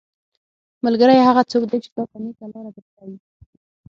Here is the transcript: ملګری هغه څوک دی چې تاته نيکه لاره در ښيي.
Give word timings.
ملګری 0.85 1.25
هغه 1.27 1.41
څوک 1.51 1.63
دی 1.69 1.77
چې 1.83 1.89
تاته 1.95 2.17
نيکه 2.23 2.45
لاره 2.53 2.69
در 2.75 2.85
ښيي. 2.93 3.15